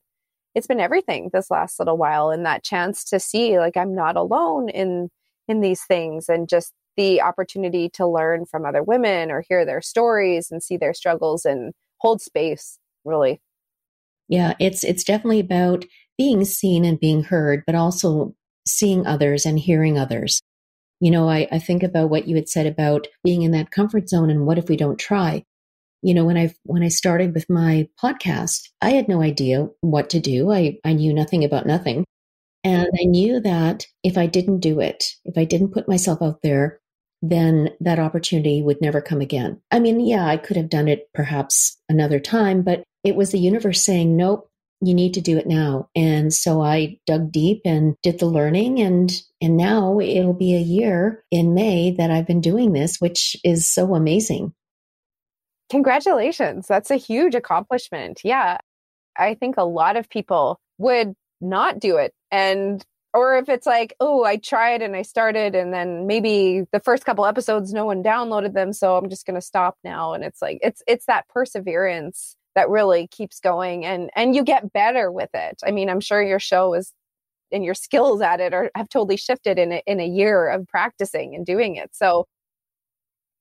[0.55, 4.15] it's been everything this last little while and that chance to see like I'm not
[4.15, 5.09] alone in
[5.47, 9.81] in these things and just the opportunity to learn from other women or hear their
[9.81, 13.41] stories and see their struggles and hold space really
[14.27, 15.85] yeah it's it's definitely about
[16.17, 18.33] being seen and being heard but also
[18.67, 20.41] seeing others and hearing others
[21.04, 24.08] you know I, I think about what you had said about being in that comfort
[24.08, 25.43] zone and what if we don't try?
[26.01, 30.10] You know when i when i started with my podcast i had no idea what
[30.12, 30.49] to do.
[30.51, 32.06] I i knew nothing about nothing.
[32.64, 36.41] And i knew that if i didn't do it if i didn't put myself out
[36.41, 36.80] there
[37.22, 39.62] then that opportunity would never come again.
[39.72, 43.39] I mean yeah i could have done it perhaps another time but it was the
[43.39, 44.49] universe saying nope
[44.86, 48.79] you need to do it now and so i dug deep and did the learning
[48.79, 53.36] and and now it'll be a year in may that i've been doing this which
[53.43, 54.53] is so amazing
[55.73, 56.67] Congratulations.
[56.67, 58.21] That's a huge accomplishment.
[58.23, 58.57] Yeah.
[59.17, 62.13] I think a lot of people would not do it.
[62.29, 66.79] And, or if it's like, oh, I tried and I started, and then maybe the
[66.79, 68.71] first couple episodes, no one downloaded them.
[68.71, 70.13] So I'm just going to stop now.
[70.13, 74.74] And it's like, it's, it's that perseverance that really keeps going and, and you get
[74.74, 75.60] better with it.
[75.66, 76.91] I mean, I'm sure your show is
[77.51, 80.68] and your skills at it are have totally shifted in a, in a year of
[80.68, 81.91] practicing and doing it.
[81.93, 82.26] So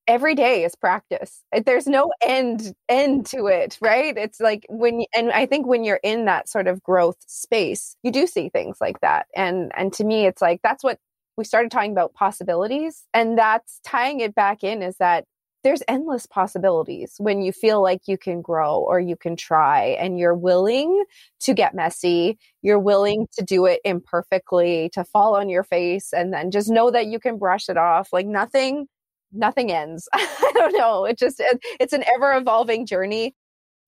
[0.09, 5.31] every day is practice there's no end end to it right it's like when and
[5.31, 9.01] i think when you're in that sort of growth space you do see things like
[9.01, 10.99] that and and to me it's like that's what
[11.37, 15.25] we started talking about possibilities and that's tying it back in is that
[15.63, 20.19] there's endless possibilities when you feel like you can grow or you can try and
[20.19, 21.05] you're willing
[21.41, 26.33] to get messy you're willing to do it imperfectly to fall on your face and
[26.33, 28.87] then just know that you can brush it off like nothing
[29.33, 30.09] nothing ends.
[30.13, 31.05] I don't know.
[31.05, 33.35] It just, it, it's an ever evolving journey.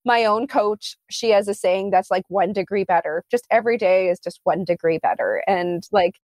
[0.05, 3.25] My own coach, she has a saying that's like one degree better.
[3.31, 5.43] Just every day is just one degree better.
[5.47, 6.17] And like,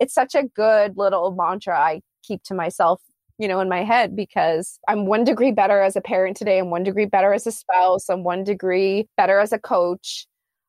[0.00, 3.00] it's such a good little mantra I keep to myself,
[3.38, 6.58] you know, in my head because I'm one degree better as a parent today.
[6.58, 8.08] I'm one degree better as a spouse.
[8.08, 10.26] I'm one degree better as a coach.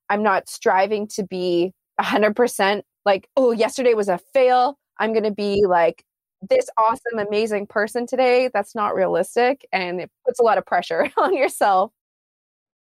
[0.09, 4.77] I'm not striving to be 100% like, oh, yesterday was a fail.
[4.99, 6.03] I'm going to be like
[6.49, 9.65] this awesome, amazing person today, that's not realistic.
[9.71, 11.91] And it puts a lot of pressure on yourself.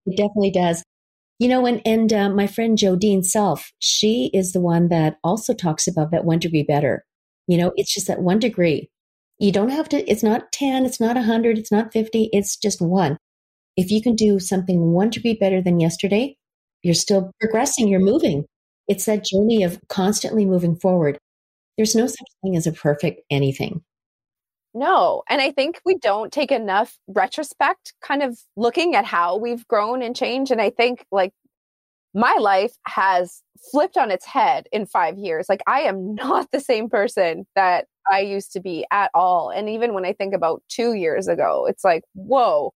[0.05, 0.84] It definitely does.
[1.39, 5.53] You know, and, and uh, my friend Jodine Self, she is the one that also
[5.53, 7.05] talks about that one degree better.
[7.47, 8.89] You know, it's just that one degree.
[9.40, 12.82] You don't have to, it's not 10, it's not 100, it's not 50, it's just
[12.82, 13.18] one.
[13.76, 16.36] If you can do something one degree better than yesterday,
[16.82, 18.46] you're still progressing, you're moving.
[18.88, 21.18] It's that journey of constantly moving forward.
[21.78, 23.84] There's no such thing as a perfect anything.
[24.74, 25.24] No.
[25.30, 30.02] And I think we don't take enough retrospect kind of looking at how we've grown
[30.02, 30.52] and changed.
[30.52, 31.34] And I think like
[32.14, 35.48] my life has flipped on its head in five years.
[35.50, 39.49] Like I am not the same person that I used to be at all.
[39.49, 42.74] And even when I think about two years ago, it's like, whoa,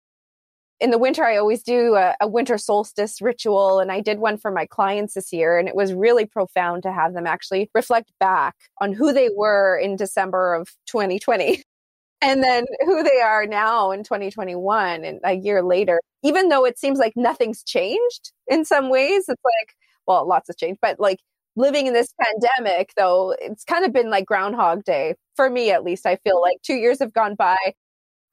[0.80, 3.80] in the winter, I always do a, a, winter solstice ritual.
[3.80, 5.58] And I did one for my clients this year.
[5.58, 9.78] And it was really profound to have them actually reflect back on who they were
[9.78, 11.64] in December of 2020
[12.22, 16.00] and then who they are now in 2021 and a year later.
[16.24, 19.74] Even though it seems like nothing's changed in some ways, it's like,
[20.06, 21.20] well, lots has changed, but like
[21.58, 25.84] living in this pandemic, though, it's kind of been like Groundhog Day for me, at
[25.84, 26.06] least.
[26.06, 27.58] I feel like two years have gone by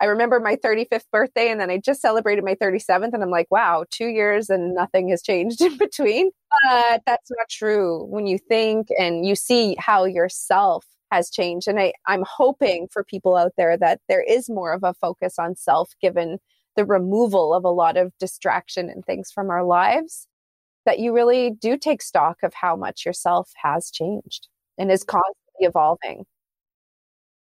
[0.00, 3.46] I remember my 35th birthday and then I just celebrated my 37th and I'm like,
[3.50, 6.30] wow, two years and nothing has changed in between.
[6.50, 11.68] But that's not true when you think and you see how yourself has changed.
[11.68, 15.38] And I, I'm hoping for people out there that there is more of a focus
[15.38, 16.38] on self given
[16.76, 20.26] the removal of a lot of distraction and things from our lives,
[20.84, 25.66] that you really do take stock of how much yourself has changed and is constantly
[25.66, 26.24] evolving.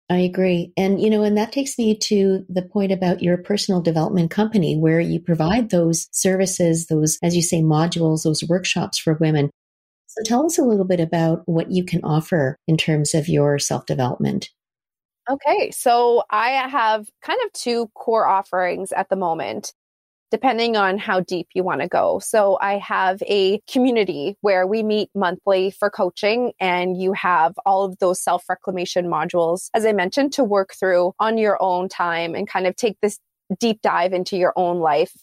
[0.10, 0.74] I agree.
[0.76, 4.78] And, you know, and that takes me to the point about your personal development company
[4.78, 9.50] where you provide those services, those, as you say, modules, those workshops for women.
[10.08, 13.58] So tell us a little bit about what you can offer in terms of your
[13.58, 14.50] self development.
[15.30, 15.72] Okay.
[15.72, 19.72] So I have kind of two core offerings at the moment
[20.32, 22.20] depending on how deep you want to go.
[22.20, 27.84] So I have a community where we meet monthly for coaching and you have all
[27.84, 32.34] of those self reclamation modules, as I mentioned, to work through on your own time
[32.34, 33.20] and kind of take this
[33.60, 35.14] deep dive into your own life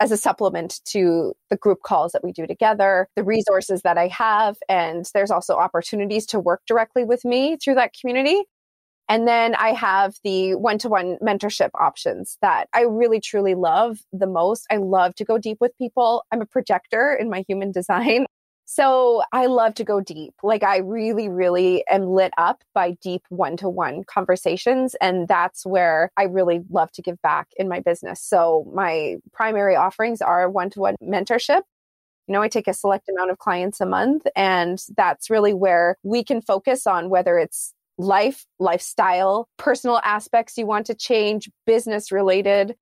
[0.00, 4.08] as a supplement to the group calls that we do together, the resources that I
[4.08, 4.56] have.
[4.68, 8.42] And there's also opportunities to work directly with me through that community.
[9.12, 13.98] And then I have the one to one mentorship options that I really truly love
[14.10, 14.66] the most.
[14.70, 16.24] I love to go deep with people.
[16.32, 18.24] I'm a projector in my human design.
[18.64, 20.32] So I love to go deep.
[20.42, 24.94] Like I really, really am lit up by deep one to one conversations.
[24.98, 28.18] And that's where I really love to give back in my business.
[28.18, 31.60] So my primary offerings are one to one mentorship.
[32.28, 35.98] You know, I take a select amount of clients a month, and that's really where
[36.02, 42.12] we can focus on whether it's life, lifestyle, personal aspects you want to change, business
[42.12, 42.74] related,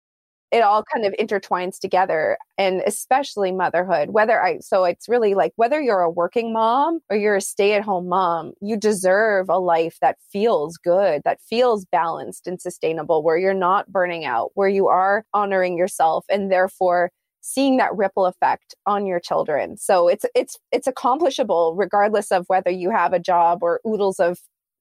[0.50, 2.36] it all kind of intertwines together.
[2.58, 7.16] And especially motherhood whether i so it's really like whether you're a working mom or
[7.16, 12.60] you're a stay-at-home mom you deserve a life that feels good that feels balanced and
[12.60, 17.10] sustainable where you're not burning out where you are honoring yourself and therefore
[17.40, 19.76] seeing that ripple effect on your children.
[19.76, 24.38] So it's it's it's accomplishable regardless of whether you have a job or oodles of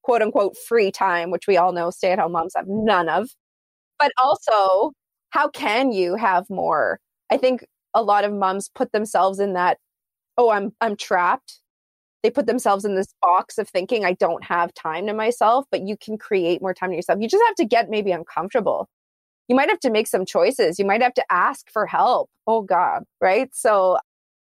[0.10, 3.30] quote unquote free time which we all know stay-at-home moms have none of
[4.00, 4.94] but also
[5.32, 7.00] how can you have more?
[7.32, 9.78] I think a lot of moms put themselves in that,
[10.38, 11.60] oh, I'm I'm trapped.
[12.24, 15.88] They put themselves in this box of thinking I don't have time to myself, but
[15.88, 17.20] you can create more time to yourself.
[17.22, 18.90] You just have to get maybe uncomfortable.
[19.48, 20.80] You might have to make some choices.
[20.80, 22.30] You might have to ask for help.
[22.48, 23.50] Oh God, right?
[23.54, 23.98] So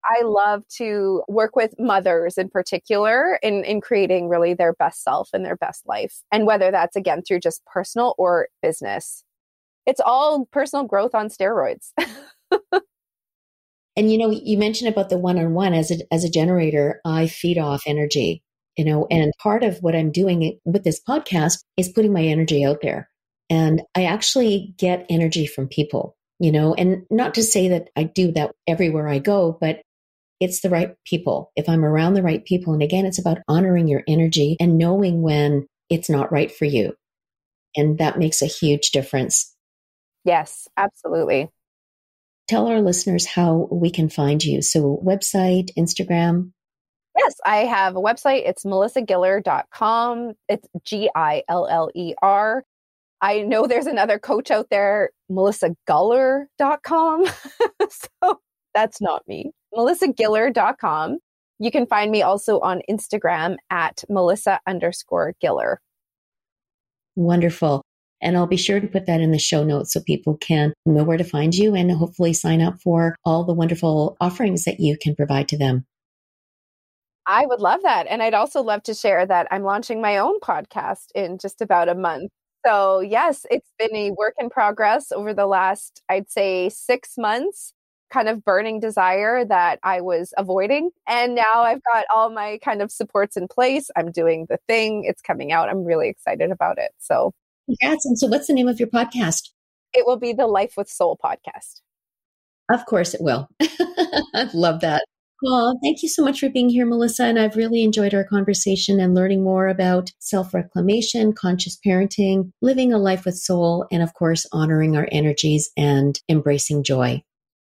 [0.07, 5.29] I love to work with mothers in particular in, in creating really their best self
[5.33, 6.21] and their best life.
[6.31, 9.23] And whether that's again through just personal or business
[9.85, 11.91] it's all personal growth on steroids.
[13.95, 17.57] and you know, you mentioned about the one-on-one as a as a generator, I feed
[17.57, 18.43] off energy,
[18.77, 22.65] you know, and part of what I'm doing with this podcast is putting my energy
[22.65, 23.09] out there.
[23.49, 28.03] And I actually get energy from people, you know, and not to say that I
[28.03, 29.81] do that everywhere I go, but
[30.39, 31.51] it's the right people.
[31.55, 35.21] If I'm around the right people, and again, it's about honoring your energy and knowing
[35.21, 36.93] when it's not right for you.
[37.75, 39.53] And that makes a huge difference.
[40.23, 41.49] Yes, absolutely.
[42.47, 44.61] Tell our listeners how we can find you.
[44.61, 46.51] So, website, Instagram.
[47.17, 48.43] Yes, I have a website.
[48.45, 50.33] It's melissagiller.com.
[50.49, 52.63] It's G I L L E R.
[53.21, 57.25] I know there's another coach out there, melissagullar.com.
[57.89, 58.39] so
[58.73, 59.51] that's not me.
[59.75, 61.19] melissagiller.com.
[61.59, 65.77] You can find me also on Instagram at melissa underscore giller.
[67.15, 67.81] Wonderful.
[68.21, 71.03] And I'll be sure to put that in the show notes so people can know
[71.03, 74.97] where to find you and hopefully sign up for all the wonderful offerings that you
[74.99, 75.85] can provide to them.
[77.27, 78.07] I would love that.
[78.07, 81.89] And I'd also love to share that I'm launching my own podcast in just about
[81.89, 82.31] a month.
[82.65, 87.73] So, yes, it's been a work in progress over the last, I'd say, six months
[88.15, 90.89] kind of burning desire that I was avoiding.
[91.07, 93.89] And now I've got all my kind of supports in place.
[93.97, 95.69] I'm doing the thing, it's coming out.
[95.69, 96.91] I'm really excited about it.
[96.97, 97.33] So
[97.65, 98.05] Congrats.
[98.05, 99.49] And so, what's the name of your podcast?
[99.93, 101.81] It will be the Life with Soul podcast.
[102.71, 103.47] Of course, it will.
[103.61, 105.03] I love that.
[105.41, 107.25] Well, thank you so much for being here, Melissa.
[107.25, 112.93] And I've really enjoyed our conversation and learning more about self reclamation, conscious parenting, living
[112.93, 117.23] a life with soul, and of course, honoring our energies and embracing joy.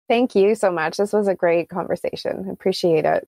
[0.08, 0.98] Thank you so much.
[0.98, 2.48] This was a great conversation.
[2.52, 3.28] Appreciate it.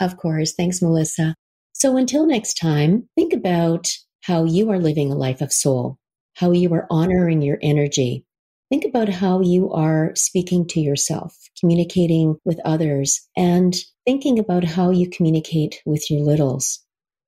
[0.00, 0.54] Of course.
[0.54, 1.34] Thanks, Melissa.
[1.72, 3.90] So until next time, think about
[4.22, 5.98] how you are living a life of soul,
[6.34, 8.24] how you are honoring your energy.
[8.70, 14.90] Think about how you are speaking to yourself, communicating with others, and thinking about how
[14.90, 16.84] you communicate with your littles.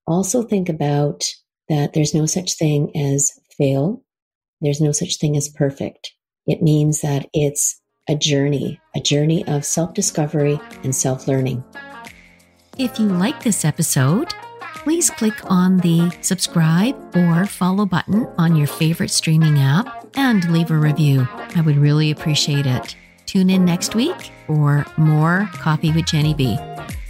[0.06, 1.24] Also, think about
[1.68, 4.02] that there's no such thing as fail,
[4.60, 6.12] there's no such thing as perfect.
[6.46, 11.62] It means that it's a journey, a journey of self discovery and self learning.
[12.78, 14.32] If you like this episode,
[14.76, 20.70] please click on the subscribe or follow button on your favorite streaming app and leave
[20.70, 21.26] a review.
[21.56, 22.96] I would really appreciate it.
[23.26, 26.56] Tune in next week for more Coffee with Genny B.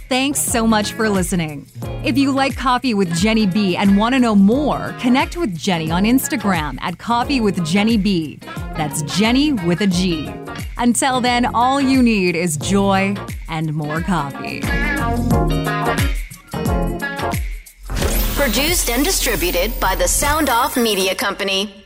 [0.09, 1.67] Thanks so much for listening.
[2.03, 5.91] If you like Coffee with Genny B and want to know more, connect with Genny
[5.91, 8.39] on Instagram at Coffee with Genny B.
[8.75, 10.27] That's Genny with a G.
[10.79, 13.15] Until then, all you need is joy
[13.49, 14.61] and more coffee.
[18.33, 21.85] Produced and distributed by the Sound Off Media Company.